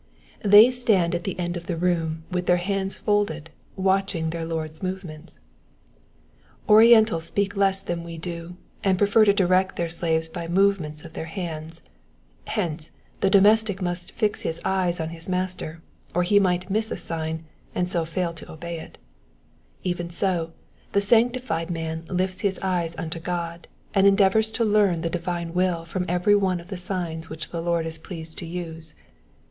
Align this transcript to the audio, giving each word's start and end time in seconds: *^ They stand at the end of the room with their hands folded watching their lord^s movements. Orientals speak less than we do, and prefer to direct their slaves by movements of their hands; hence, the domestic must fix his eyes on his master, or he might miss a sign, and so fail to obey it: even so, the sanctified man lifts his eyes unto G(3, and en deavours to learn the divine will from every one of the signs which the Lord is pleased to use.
*^ 0.45 0.49
They 0.49 0.71
stand 0.71 1.13
at 1.13 1.25
the 1.25 1.37
end 1.37 1.55
of 1.55 1.67
the 1.67 1.77
room 1.77 2.23
with 2.31 2.47
their 2.47 2.57
hands 2.57 2.97
folded 2.97 3.51
watching 3.75 4.31
their 4.31 4.47
lord^s 4.47 4.81
movements. 4.81 5.39
Orientals 6.67 7.25
speak 7.25 7.55
less 7.55 7.83
than 7.83 8.03
we 8.03 8.17
do, 8.17 8.55
and 8.83 8.97
prefer 8.97 9.25
to 9.25 9.31
direct 9.31 9.75
their 9.75 9.89
slaves 9.89 10.27
by 10.27 10.47
movements 10.47 11.05
of 11.05 11.13
their 11.13 11.25
hands; 11.27 11.83
hence, 12.47 12.89
the 13.19 13.29
domestic 13.29 13.79
must 13.79 14.11
fix 14.11 14.41
his 14.41 14.59
eyes 14.65 14.99
on 14.99 15.09
his 15.09 15.29
master, 15.29 15.83
or 16.15 16.23
he 16.23 16.39
might 16.39 16.71
miss 16.71 16.89
a 16.89 16.97
sign, 16.97 17.43
and 17.75 17.87
so 17.87 18.03
fail 18.03 18.33
to 18.33 18.51
obey 18.51 18.79
it: 18.79 18.97
even 19.83 20.09
so, 20.09 20.51
the 20.93 20.99
sanctified 21.01 21.69
man 21.69 22.07
lifts 22.09 22.41
his 22.41 22.57
eyes 22.63 22.95
unto 22.97 23.19
G(3, 23.19 23.65
and 23.93 24.07
en 24.07 24.17
deavours 24.17 24.51
to 24.53 24.65
learn 24.65 25.01
the 25.01 25.11
divine 25.11 25.53
will 25.53 25.85
from 25.85 26.05
every 26.09 26.33
one 26.35 26.59
of 26.59 26.69
the 26.69 26.75
signs 26.77 27.29
which 27.29 27.49
the 27.51 27.61
Lord 27.61 27.85
is 27.85 27.99
pleased 27.99 28.39
to 28.39 28.47
use. 28.47 28.95